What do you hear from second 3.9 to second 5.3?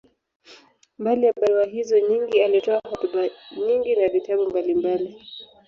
na vitabu mbalimbali.